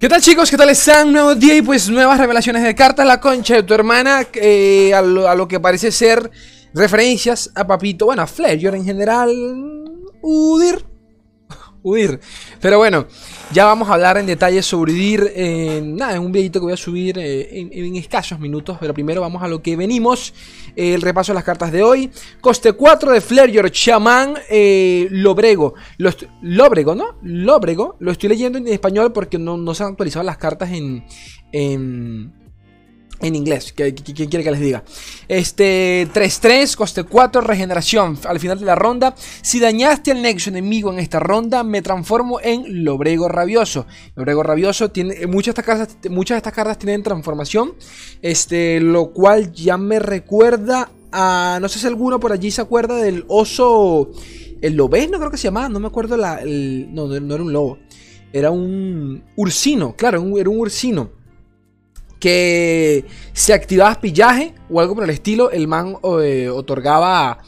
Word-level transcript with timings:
¿Qué 0.00 0.08
tal 0.08 0.22
chicos? 0.22 0.50
¿Qué 0.50 0.56
tal 0.56 0.70
están? 0.70 1.12
Nuevo 1.12 1.34
día 1.34 1.54
y 1.58 1.60
pues 1.60 1.90
nuevas 1.90 2.18
revelaciones 2.18 2.62
de 2.62 2.74
cartas 2.74 3.06
La 3.06 3.20
concha 3.20 3.56
de 3.56 3.64
tu 3.64 3.74
hermana 3.74 4.26
eh, 4.32 4.94
a, 4.94 5.02
lo, 5.02 5.46
que 5.46 5.60
parece 5.60 5.92
ser 5.92 6.30
referencias 6.72 7.50
a 7.54 7.66
Papito 7.66 8.06
Bueno, 8.06 8.22
a 8.22 8.26
Flair, 8.26 8.74
en 8.74 8.82
general 8.86 9.30
Udir 10.22 10.86
Udir 11.82 12.20
Pero 12.60 12.78
bueno, 12.78 13.06
ya 13.52 13.64
vamos 13.64 13.88
a 13.88 13.94
hablar 13.94 14.18
en 14.18 14.26
detalle 14.26 14.62
sobre 14.62 14.92
Udir 14.92 15.32
en, 15.34 15.96
Nada, 15.96 16.16
en 16.16 16.22
un 16.22 16.32
videito 16.32 16.60
que 16.60 16.64
voy 16.64 16.72
a 16.72 16.76
subir 16.76 17.18
eh, 17.18 17.48
en, 17.52 17.96
escasos 17.96 18.38
minutos 18.38 18.76
Pero 18.80 18.94
primero 18.94 19.20
vamos 19.20 19.42
a 19.42 19.48
lo 19.48 19.62
que 19.62 19.76
venimos 19.76 20.34
eh, 20.76 20.94
El 20.94 21.02
repaso 21.02 21.32
de 21.32 21.34
las 21.34 21.44
cartas 21.44 21.72
de 21.72 21.82
hoy. 21.82 22.10
Coste 22.40 22.72
4 22.72 23.12
de 23.12 23.20
Flair, 23.20 23.70
Shaman 23.70 24.34
eh, 24.50 25.08
Lobrego. 25.10 25.74
Lobrego, 26.42 26.94
¿no? 26.94 27.16
Lobrego 27.22 27.96
Lo 27.98 28.12
estoy 28.12 28.28
leyendo 28.30 28.58
en 28.58 28.68
español 28.68 29.12
porque 29.12 29.38
no, 29.38 29.74
se 29.74 29.82
han 29.82 29.90
actualizado 29.90 30.24
las 30.24 30.38
cartas 30.38 30.70
en 30.72 31.04
en 33.22 33.34
inglés, 33.34 33.72
¿quién 33.74 33.94
quiere 33.94 34.42
que 34.42 34.50
les 34.50 34.60
diga? 34.60 34.82
Este 35.28 36.08
3-3, 36.12 36.74
coste 36.74 37.04
4, 37.04 37.40
regeneración. 37.42 38.18
Al 38.24 38.40
final 38.40 38.58
de 38.58 38.64
la 38.64 38.74
ronda, 38.74 39.14
si 39.42 39.60
dañaste 39.60 40.10
al 40.12 40.22
nexo 40.22 40.50
enemigo 40.50 40.92
en 40.92 40.98
esta 40.98 41.20
ronda, 41.20 41.62
me 41.62 41.82
transformo 41.82 42.40
en 42.40 42.84
Lobrego 42.84 43.28
Rabioso. 43.28 43.86
Lobrego 44.16 44.42
Rabioso 44.42 44.90
tiene. 44.90 45.26
Muchas 45.26 45.54
de 45.54 45.60
estas 45.60 45.64
cartas, 45.64 46.10
muchas 46.10 46.36
de 46.36 46.38
estas 46.38 46.52
cartas 46.54 46.78
tienen 46.78 47.02
transformación. 47.02 47.74
Este, 48.22 48.80
lo 48.80 49.10
cual 49.12 49.52
ya 49.52 49.76
me 49.76 49.98
recuerda 49.98 50.90
a. 51.12 51.58
No 51.60 51.68
sé 51.68 51.78
si 51.78 51.86
alguno 51.86 52.20
por 52.20 52.32
allí 52.32 52.50
se 52.50 52.62
acuerda 52.62 52.96
del 52.96 53.24
oso. 53.28 54.10
El 54.62 54.76
lobesno 54.76 55.18
creo 55.18 55.30
que 55.30 55.36
se 55.36 55.44
llamaba. 55.44 55.68
No 55.68 55.80
me 55.80 55.88
acuerdo 55.88 56.16
la. 56.16 56.40
no, 56.44 57.06
no, 57.06 57.34
era 57.34 57.42
un 57.44 57.52
lobo. 57.52 57.78
Era 58.32 58.50
un 58.50 59.22
ursino. 59.36 59.94
Claro, 59.94 60.22
era 60.38 60.48
un 60.48 60.58
ursino 60.58 61.19
que 62.20 63.04
si 63.32 63.52
activabas 63.52 63.98
pillaje 63.98 64.54
o 64.70 64.80
algo 64.80 64.94
por 64.94 65.04
el 65.04 65.10
estilo, 65.10 65.50
el 65.50 65.66
man 65.66 65.96
eh, 66.22 66.48
otorgaba. 66.48 67.38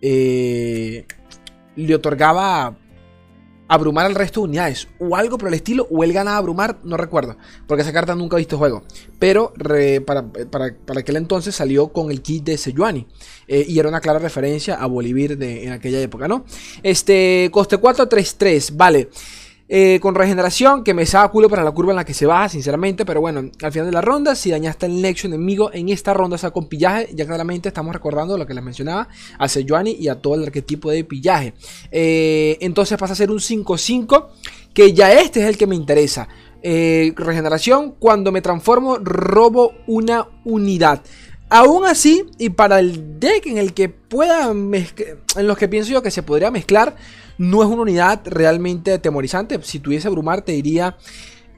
Eh, 0.00 1.06
le 1.76 1.94
otorgaba 1.94 2.76
abrumar 3.72 4.04
al 4.04 4.14
resto 4.14 4.40
de 4.40 4.48
unidades. 4.48 4.88
O 4.98 5.16
algo 5.16 5.38
por 5.38 5.48
el 5.48 5.54
estilo, 5.54 5.86
o 5.90 6.04
él 6.04 6.12
ganaba 6.12 6.36
abrumar, 6.36 6.78
no 6.84 6.96
recuerdo. 6.96 7.36
Porque 7.66 7.82
esa 7.82 7.92
carta 7.92 8.14
nunca 8.14 8.36
ha 8.36 8.38
visto 8.38 8.58
juego. 8.58 8.82
Pero 9.18 9.54
para, 10.06 10.26
aquel 10.98 11.16
entonces 11.16 11.54
salió 11.54 11.88
con 11.88 12.10
el 12.10 12.20
kit 12.20 12.44
de 12.44 12.58
Sejuani. 12.58 13.06
Eh, 13.48 13.64
y 13.66 13.78
era 13.78 13.88
una 13.88 14.00
clara 14.00 14.18
referencia 14.18 14.74
a 14.74 14.86
Bolivir 14.86 15.38
de, 15.38 15.64
en 15.64 15.72
aquella 15.72 16.00
época, 16.00 16.28
¿no? 16.28 16.44
Este, 16.82 17.48
coste 17.50 17.80
4-3-3, 17.80 18.76
vale. 18.76 19.08
Eh, 19.74 20.00
con 20.00 20.14
regeneración, 20.14 20.84
que 20.84 20.92
me 20.92 21.06
saca 21.06 21.30
culo 21.30 21.48
para 21.48 21.64
la 21.64 21.70
curva 21.70 21.92
en 21.92 21.96
la 21.96 22.04
que 22.04 22.12
se 22.12 22.26
baja, 22.26 22.50
sinceramente. 22.50 23.06
Pero 23.06 23.22
bueno, 23.22 23.50
al 23.62 23.72
final 23.72 23.86
de 23.86 23.92
la 23.92 24.02
ronda, 24.02 24.34
si 24.34 24.50
dañaste 24.50 24.84
el 24.84 25.00
Nexo 25.00 25.28
enemigo 25.28 25.70
en 25.72 25.88
esta 25.88 26.12
ronda, 26.12 26.36
sea 26.36 26.50
con 26.50 26.68
pillaje, 26.68 27.08
ya 27.14 27.24
claramente 27.24 27.70
estamos 27.70 27.94
recordando 27.94 28.36
lo 28.36 28.46
que 28.46 28.52
les 28.52 28.62
mencionaba 28.62 29.08
a 29.38 29.48
Sejuani 29.48 29.92
y 29.92 30.08
a 30.08 30.20
todo 30.20 30.34
el 30.34 30.42
arquetipo 30.42 30.90
de 30.90 31.04
pillaje. 31.04 31.54
Eh, 31.90 32.58
entonces 32.60 32.98
pasa 32.98 33.14
a 33.14 33.16
ser 33.16 33.30
un 33.30 33.38
5-5, 33.38 34.26
que 34.74 34.92
ya 34.92 35.10
este 35.10 35.40
es 35.40 35.46
el 35.46 35.56
que 35.56 35.66
me 35.66 35.74
interesa. 35.74 36.28
Eh, 36.62 37.14
regeneración, 37.16 37.92
cuando 37.98 38.30
me 38.30 38.42
transformo, 38.42 38.98
robo 38.98 39.72
una 39.86 40.28
unidad. 40.44 41.00
Aún 41.54 41.84
así, 41.84 42.24
y 42.38 42.48
para 42.48 42.78
el 42.78 43.20
deck 43.20 43.44
en 43.44 43.58
el 43.58 43.74
que 43.74 43.90
pueda 43.90 44.50
en 44.50 45.46
los 45.46 45.58
que 45.58 45.68
pienso 45.68 45.92
yo 45.92 46.02
que 46.02 46.10
se 46.10 46.22
podría 46.22 46.50
mezclar, 46.50 46.96
no 47.36 47.62
es 47.62 47.68
una 47.68 47.82
unidad 47.82 48.22
realmente 48.24 48.94
atemorizante. 48.94 49.62
Si 49.62 49.78
tuviese 49.78 50.08
Brumar, 50.08 50.40
te 50.40 50.52
diría, 50.52 50.96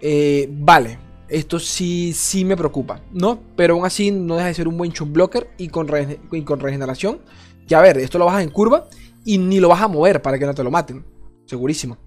eh, 0.01 0.49
vale, 0.51 0.99
esto 1.29 1.61
sí, 1.61 2.13
sí 2.13 2.45
me 2.45 2.57
preocupa, 2.57 3.03
¿no? 3.13 3.39
Pero 3.55 3.75
aún 3.75 3.87
así 3.87 4.11
no 4.11 4.35
deja 4.35 4.49
de 4.49 4.55
ser 4.55 4.67
un 4.67 4.77
buen 4.77 4.91
chum 4.91 5.13
blocker 5.13 5.51
y 5.59 5.69
con, 5.69 5.87
con 6.45 6.59
regeneración. 6.59 7.21
Que 7.69 7.77
a 7.77 7.81
ver, 7.81 7.97
esto 7.99 8.19
lo 8.19 8.25
bajas 8.25 8.43
en 8.43 8.51
curva 8.51 8.89
y 9.25 9.39
ni 9.39 9.61
lo 9.61 9.69
vas 9.69 9.81
a 9.81 9.87
mover 9.87 10.21
para 10.21 10.41
que 10.41 10.47
no 10.47 10.55
te 10.55 10.65
lo 10.65 10.73
maten. 10.73 11.05
Segurísimo. 11.47 11.99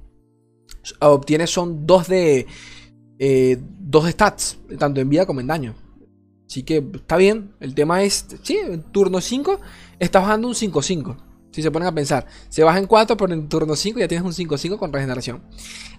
Obtienes 0.99 1.51
son 1.51 1.87
dos 1.87 2.09
de. 2.09 2.47
Eh, 3.17 3.57
dos 3.79 4.09
stats, 4.09 4.57
tanto 4.77 4.99
en 4.99 5.07
vida 5.07 5.25
como 5.25 5.39
en 5.39 5.47
daño. 5.47 5.86
Así 6.47 6.63
que 6.63 6.83
está 6.95 7.17
bien. 7.17 7.53
El 7.59 7.75
tema 7.75 8.03
es, 8.03 8.25
sí, 8.41 8.57
en 8.57 8.81
turno 8.83 9.21
5 9.21 9.59
estás 9.99 10.23
bajando 10.23 10.47
un 10.47 10.53
5-5. 10.53 11.17
Si 11.51 11.63
se 11.63 11.71
ponen 11.71 11.87
a 11.87 11.95
pensar, 11.95 12.27
se 12.49 12.63
baja 12.63 12.77
en 12.77 12.85
4, 12.85 13.17
pero 13.17 13.33
en 13.33 13.49
turno 13.49 13.75
5 13.75 13.99
ya 13.99 14.07
tienes 14.07 14.25
un 14.25 14.31
5-5 14.31 14.77
con 14.77 14.93
regeneración. 14.93 15.41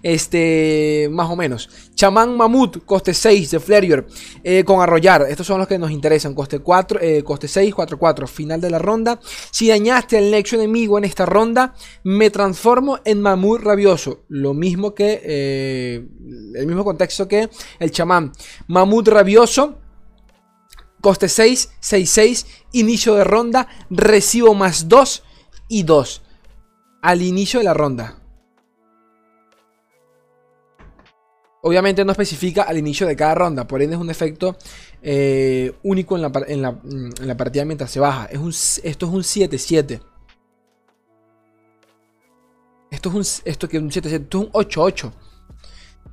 Este, 0.01 1.09
más 1.11 1.29
o 1.29 1.35
menos. 1.35 1.69
Chamán 1.95 2.37
Mamut, 2.37 2.85
coste 2.85 3.13
6 3.13 3.51
de 3.51 3.59
Flerior, 3.59 4.07
eh, 4.41 4.63
con 4.63 4.81
arrollar. 4.81 5.25
Estos 5.29 5.45
son 5.45 5.59
los 5.59 5.67
que 5.67 5.77
nos 5.77 5.91
interesan. 5.91 6.33
Coste 6.33 6.59
4, 6.59 6.99
eh, 7.01 7.23
coste 7.23 7.49
6, 7.49 7.73
4-4. 7.75 8.25
Final 8.27 8.61
de 8.61 8.69
la 8.69 8.79
ronda. 8.79 9.19
Si 9.51 9.67
dañaste 9.67 10.17
al 10.17 10.31
nexo 10.31 10.55
enemigo 10.55 10.97
en 10.97 11.03
esta 11.03 11.25
ronda, 11.25 11.75
me 12.03 12.29
transformo 12.29 12.99
en 13.03 13.21
Mamut 13.21 13.61
Rabioso. 13.61 14.23
Lo 14.29 14.53
mismo 14.53 14.95
que, 14.95 15.19
eh, 15.21 16.07
el 16.55 16.67
mismo 16.67 16.85
contexto 16.85 17.27
que 17.27 17.49
el 17.79 17.91
chamán. 17.91 18.31
Mamut 18.67 19.09
Rabioso 19.09 19.88
Coste 21.01 21.29
6, 21.29 21.71
6, 21.79 22.09
6. 22.09 22.45
Inicio 22.73 23.15
de 23.15 23.23
ronda. 23.23 23.67
Recibo 23.89 24.53
más 24.53 24.87
2 24.87 25.23
y 25.67 25.83
2. 25.83 26.21
Al 27.01 27.21
inicio 27.21 27.59
de 27.59 27.65
la 27.65 27.73
ronda. 27.73 28.15
Obviamente 31.61 32.05
no 32.05 32.11
especifica 32.11 32.63
al 32.63 32.77
inicio 32.77 33.05
de 33.05 33.15
cada 33.15 33.35
ronda. 33.35 33.67
Por 33.67 33.81
ende 33.81 33.95
es 33.95 34.01
un 34.01 34.09
efecto 34.09 34.57
eh, 35.01 35.73
único 35.83 36.15
en 36.15 36.21
la, 36.21 36.31
en, 36.47 36.61
la, 36.61 36.79
en 36.83 37.27
la, 37.27 37.35
partida 37.35 37.65
mientras 37.65 37.91
se 37.91 37.99
baja. 37.99 38.25
Es 38.25 38.37
un, 38.37 38.49
esto 38.49 39.05
es 39.05 39.11
un 39.11 39.21
7-7. 39.21 40.01
Esto 42.91 43.09
es 43.09 43.15
un, 43.15 43.41
esto 43.45 43.67
que 43.67 43.77
es 43.77 43.83
un 43.83 43.91
7-7. 43.91 44.05
Esto 44.05 44.39
es 44.39 44.45
un 44.45 44.51
8-8. 44.51 45.11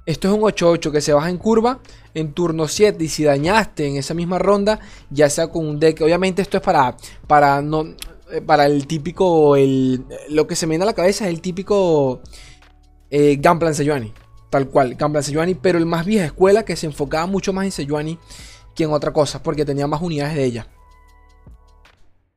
Esto 0.07 0.29
es 0.29 0.35
un 0.35 0.41
8-8 0.41 0.93
que 0.93 1.01
se 1.01 1.13
baja 1.13 1.29
en 1.29 1.37
curva 1.37 1.81
en 2.15 2.33
turno 2.33 2.69
7 2.69 3.03
y 3.03 3.09
si 3.09 3.25
dañaste 3.25 3.89
en 3.89 3.97
esa 3.97 4.15
misma 4.15 4.39
ronda, 4.39 4.79
ya 5.11 5.29
sea 5.29 5.49
con 5.49 5.67
un 5.67 5.81
deck, 5.81 6.01
obviamente 6.01 6.41
esto 6.41 6.57
es 6.57 6.63
para, 6.63 6.97
para, 7.27 7.61
no, 7.61 7.85
eh, 8.31 8.41
para 8.41 8.67
el 8.67 8.87
típico, 8.87 9.57
el, 9.57 10.05
lo 10.31 10.47
que 10.47 10.55
se 10.55 10.67
me 10.67 10.71
viene 10.71 10.85
a 10.85 10.87
la 10.87 10.95
cabeza 10.95 11.27
es 11.27 11.35
el 11.35 11.41
típico 11.41 12.23
eh, 13.11 13.37
Gunplan 13.43 13.75
tal 14.49 14.69
cual, 14.69 14.95
Gunplan 14.95 15.25
Sejuani, 15.25 15.57
pero 15.57 15.77
el 15.77 15.87
más 15.87 16.07
vieja 16.07 16.27
escuela 16.27 16.65
que 16.65 16.77
se 16.77 16.87
enfocaba 16.87 17.27
mucho 17.27 17.53
más 17.53 17.65
en 17.65 17.73
Sejuani 17.73 18.19
que 18.77 18.85
en 18.85 18.93
otra 18.93 19.13
cosa, 19.13 19.43
porque 19.43 19.65
tenía 19.65 19.89
más 19.89 20.01
unidades 20.01 20.37
de 20.37 20.45
ella. 20.45 20.67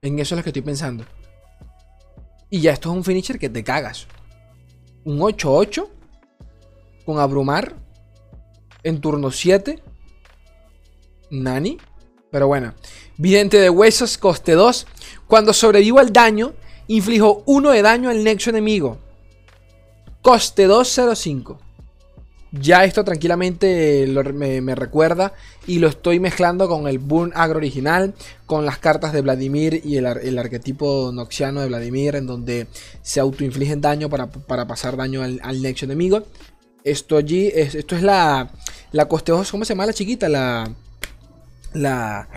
En 0.02 0.18
eso 0.18 0.34
es 0.34 0.40
lo 0.40 0.44
que 0.44 0.50
estoy 0.50 0.62
pensando. 0.64 1.06
Y 2.50 2.62
ya 2.62 2.72
esto 2.72 2.90
es 2.90 2.96
un 2.96 3.04
finisher 3.04 3.38
que 3.38 3.50
te 3.50 3.64
cagas. 3.64 4.08
Un 5.04 5.20
8-8 5.20 5.99
con 7.06 7.20
Abrumar 7.20 7.76
en 8.84 9.02
turno 9.02 9.32
7. 9.32 9.82
Nani. 11.32 11.78
Pero 12.32 12.48
bueno. 12.48 12.74
Vidente 13.18 13.60
de 13.60 13.70
huesos, 13.70 14.18
coste 14.18 14.54
2. 14.54 14.88
Cuando 15.28 15.54
sobrevivo 15.54 16.00
al 16.00 16.14
daño, 16.14 16.54
inflijo 16.88 17.44
1 17.46 17.72
de 17.72 17.82
daño 17.82 18.10
al 18.10 18.24
nexo 18.24 18.50
enemigo. 18.50 18.98
Coste 20.22 20.66
205. 20.66 21.60
Ya 22.52 22.84
esto 22.84 23.04
tranquilamente 23.04 24.08
me, 24.34 24.74
recuerda 24.74 25.34
y 25.68 25.78
lo 25.78 25.88
estoy 25.88 26.20
mezclando 26.20 26.68
con 26.68 26.88
el 26.88 26.98
Burn 26.98 27.32
Agro 27.36 27.58
original, 27.58 28.16
con 28.48 28.66
las 28.66 28.80
cartas 28.80 29.14
de 29.14 29.22
Vladimir 29.22 29.82
y 29.86 29.98
el, 29.98 30.08
arquetipo 30.40 31.12
noxiano 31.14 31.62
de 31.62 31.68
Vladimir, 31.68 32.16
en 32.16 32.26
donde 32.26 32.66
se 33.04 33.20
autoinfligen 33.20 33.82
daño 33.82 34.10
para, 34.10 34.30
pasar 34.68 34.98
daño 34.98 35.22
al, 35.22 35.40
al 35.44 35.62
nexo 35.62 35.86
enemigo. 35.86 36.24
Esto 36.84 37.18
allí, 37.18 37.52
es, 37.54 37.76
esto 37.76 37.96
es 37.96 38.04
la, 38.04 38.52
la 38.92 39.08
costeosa, 39.08 39.52
¿cómo 39.52 39.66
se 39.66 39.74
llama 39.74 39.86
la 39.86 39.94
chiquita? 39.94 40.30
La, 40.30 40.74
la, 41.74 42.28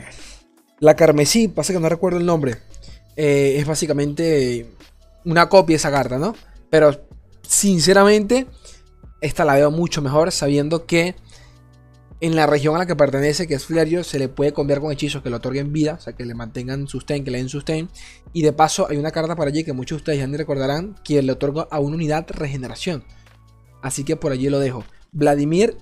la 0.80 0.96
carmesí, 0.96 1.48
pasa 1.48 1.72
que 1.72 1.80
no 1.80 1.88
recuerdo 1.88 2.18
el 2.18 2.26
nombre. 2.26 2.56
Eh, 3.16 3.56
es 3.58 3.66
básicamente 3.66 4.74
una 5.24 5.48
copia 5.48 5.74
de 5.74 5.78
esa 5.78 5.90
carta, 5.90 6.18
¿no? 6.18 6.34
Pero 6.70 7.06
sinceramente, 7.46 8.46
esta 9.20 9.44
la 9.44 9.54
veo 9.54 9.70
mucho 9.70 10.02
mejor 10.02 10.32
sabiendo 10.32 10.86
que 10.86 11.14
en 12.20 12.36
la 12.36 12.46
región 12.46 12.76
a 12.76 12.78
la 12.78 12.86
que 12.86 12.94
pertenece, 12.94 13.48
que 13.48 13.54
es 13.54 13.66
Flerio, 13.66 14.04
se 14.04 14.18
le 14.18 14.28
puede 14.28 14.52
cambiar 14.52 14.80
con 14.80 14.92
hechizos 14.92 15.22
que 15.22 15.28
le 15.28 15.36
otorguen 15.36 15.72
vida, 15.72 15.94
o 15.94 16.00
sea, 16.00 16.12
que 16.12 16.24
le 16.24 16.34
mantengan 16.34 16.86
sustain, 16.86 17.24
que 17.24 17.32
le 17.32 17.38
den 17.38 17.48
sustain. 17.48 17.88
Y 18.32 18.42
de 18.42 18.52
paso, 18.52 18.86
hay 18.88 18.96
una 18.96 19.10
carta 19.10 19.34
por 19.34 19.48
allí 19.48 19.64
que 19.64 19.72
muchos 19.72 19.96
de 19.96 20.00
ustedes 20.02 20.18
ya 20.20 20.26
ni 20.28 20.36
recordarán, 20.36 20.94
que 21.02 21.20
le 21.20 21.32
otorga 21.32 21.66
a 21.68 21.80
una 21.80 21.96
unidad 21.96 22.26
regeneración. 22.28 23.04
Así 23.82 24.04
que 24.04 24.16
por 24.16 24.32
allí 24.32 24.48
lo 24.48 24.58
dejo. 24.58 24.84
Vladimir, 25.12 25.76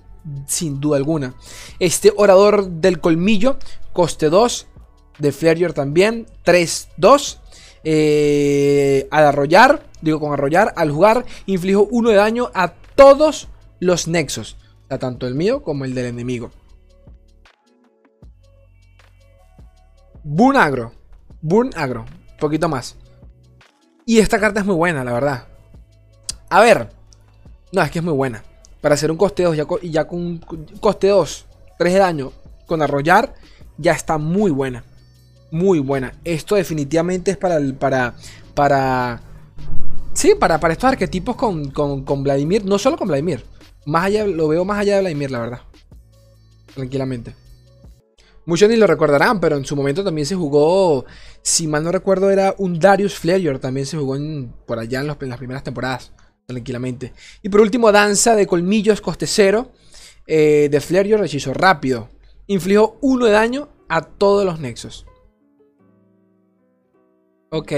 sin 0.47 0.79
duda 0.79 0.97
alguna. 0.97 1.35
Este 1.79 2.11
orador 2.15 2.67
del 2.67 2.99
colmillo, 2.99 3.57
coste 3.93 4.29
2. 4.29 4.67
De 5.19 5.31
Flareor 5.31 5.73
también, 5.73 6.25
3-2. 6.43 7.37
Eh, 7.83 9.07
al 9.11 9.25
arrollar, 9.25 9.87
digo 10.01 10.19
con 10.19 10.33
arrollar, 10.33 10.73
al 10.75 10.91
jugar, 10.91 11.25
inflijo 11.45 11.87
1 11.91 12.09
de 12.09 12.15
daño 12.15 12.51
a 12.53 12.73
todos 12.95 13.49
los 13.79 14.07
nexos. 14.07 14.57
tanto 14.99 15.25
el 15.25 15.35
mío 15.35 15.63
como 15.63 15.85
el 15.85 15.93
del 15.93 16.07
enemigo. 16.07 16.51
Burn 20.23 20.57
Agro. 20.57 20.91
Burn 21.41 21.71
Agro. 21.75 22.05
Poquito 22.39 22.67
más. 22.67 22.97
Y 24.05 24.19
esta 24.19 24.39
carta 24.39 24.59
es 24.59 24.65
muy 24.65 24.75
buena, 24.75 25.03
la 25.03 25.13
verdad. 25.13 25.47
A 26.49 26.61
ver. 26.61 27.00
No, 27.71 27.81
es 27.81 27.91
que 27.91 27.99
es 27.99 28.05
muy 28.05 28.13
buena. 28.13 28.43
Para 28.81 28.95
hacer 28.95 29.11
un 29.11 29.17
coste 29.17 29.43
2, 29.43 29.55
ya 29.55 29.65
ya 29.83 30.07
con 30.07 30.39
coste 30.79 31.07
2, 31.07 31.45
3 31.77 31.93
de 31.93 31.99
daño 31.99 32.31
con 32.65 32.81
arrollar, 32.81 33.33
ya 33.77 33.93
está 33.93 34.17
muy 34.17 34.51
buena. 34.51 34.83
Muy 35.51 35.79
buena. 35.79 36.13
Esto 36.23 36.55
definitivamente 36.55 37.31
es 37.31 37.37
para... 37.37 37.59
para, 37.79 38.15
para 38.53 39.21
sí, 40.13 40.33
para, 40.39 40.59
para 40.59 40.73
estos 40.73 40.89
arquetipos 40.89 41.35
con, 41.35 41.71
con, 41.71 42.03
con 42.03 42.23
Vladimir. 42.23 42.65
No 42.65 42.77
solo 42.77 42.97
con 42.97 43.07
Vladimir. 43.07 43.43
Más 43.85 44.05
allá, 44.05 44.25
lo 44.25 44.47
veo 44.47 44.63
más 44.65 44.79
allá 44.79 44.95
de 44.95 45.01
Vladimir, 45.01 45.31
la 45.31 45.39
verdad. 45.39 45.61
Tranquilamente. 46.73 47.35
Muchos 48.45 48.69
ni 48.69 48.75
lo 48.75 48.87
recordarán, 48.87 49.39
pero 49.39 49.55
en 49.55 49.65
su 49.65 49.75
momento 49.75 50.03
también 50.03 50.25
se 50.25 50.35
jugó, 50.35 51.05
si 51.43 51.67
mal 51.67 51.83
no 51.83 51.91
recuerdo, 51.91 52.31
era 52.31 52.55
un 52.57 52.79
Darius 52.79 53.15
Flayer. 53.15 53.59
También 53.59 53.85
se 53.85 53.97
jugó 53.97 54.17
por 54.65 54.79
allá 54.79 55.01
en, 55.01 55.07
las 55.07 55.17
primeras 55.17 55.63
temporadas, 55.63 56.11
tranquilamente. 56.45 57.13
Y 57.41 57.49
por 57.49 57.61
último, 57.61 57.91
Danza 57.91 58.35
de 58.35 58.47
Colmillos 58.47 59.01
Coste 59.01 59.27
Cero 59.27 59.71
eh, 60.27 60.69
de 60.71 60.81
Flayer, 60.81 61.23
hechizo 61.23 61.53
rápido. 61.53 62.09
Infligió 62.47 62.97
uno 63.01 63.25
de 63.25 63.31
daño 63.31 63.69
a 63.89 64.01
todos 64.01 64.45
los 64.45 64.59
nexos. 64.59 65.05
Ok. 67.49 67.71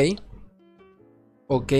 Ok. 1.47 1.73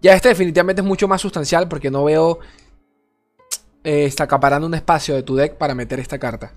Ya 0.00 0.14
este 0.14 0.28
definitivamente 0.28 0.82
es 0.82 0.86
mucho 0.86 1.08
más 1.08 1.20
sustancial 1.20 1.68
porque 1.68 1.90
no 1.90 2.04
veo 2.04 2.38
eh, 3.82 4.04
está 4.04 4.24
acaparando 4.24 4.66
un 4.66 4.74
espacio 4.74 5.14
de 5.14 5.22
tu 5.22 5.34
deck 5.34 5.56
para 5.56 5.74
meter 5.74 5.98
esta 5.98 6.18
carta. 6.18 6.54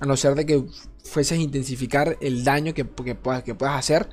A 0.00 0.06
no 0.06 0.16
ser 0.16 0.34
de 0.34 0.44
que 0.44 0.64
fueses 1.04 1.38
intensificar 1.38 2.16
el 2.20 2.42
daño 2.42 2.74
que, 2.74 2.84
puedas, 2.84 3.44
que 3.44 3.54
puedas 3.54 3.78
hacer. 3.78 4.08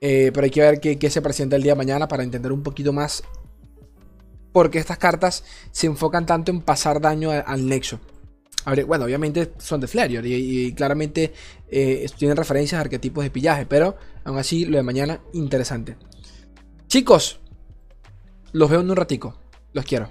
Eh, 0.00 0.30
pero 0.32 0.44
hay 0.44 0.50
que 0.50 0.60
ver 0.60 0.80
qué, 0.80 1.10
se 1.10 1.22
presenta 1.22 1.56
el 1.56 1.62
día 1.62 1.72
de 1.72 1.78
mañana 1.78 2.06
para 2.08 2.22
entender 2.22 2.52
un 2.52 2.62
poquito 2.62 2.92
más 2.92 3.22
porque 4.52 4.78
estas 4.78 4.98
cartas 4.98 5.44
se 5.72 5.86
enfocan 5.86 6.26
tanto 6.26 6.50
en 6.50 6.60
pasar 6.60 7.00
daño 7.00 7.30
al 7.30 7.66
nexo. 7.66 8.00
bueno, 8.86 9.04
obviamente 9.04 9.52
son 9.58 9.80
de 9.80 9.86
Flareor 9.86 10.24
y, 10.26 10.72
claramente 10.72 11.32
eh, 11.68 12.06
tienen 12.16 12.36
referencias 12.36 12.78
a 12.78 12.82
arquetipos 12.82 13.24
de 13.24 13.30
pillaje, 13.30 13.66
pero 13.66 13.96
aún 14.24 14.38
así 14.38 14.64
lo 14.64 14.76
de 14.76 14.82
mañana 14.82 15.20
interesante. 15.32 15.96
Chicos, 16.86 17.40
los 18.52 18.70
veo 18.70 18.80
en 18.80 18.90
un 18.90 18.96
ratico. 18.96 19.38
Los 19.72 19.84
quiero. 19.84 20.10